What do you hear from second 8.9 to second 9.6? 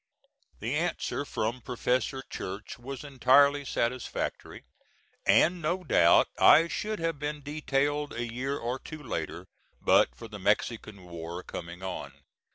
later